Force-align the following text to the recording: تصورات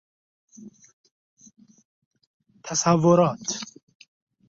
تصورات 2.65 3.45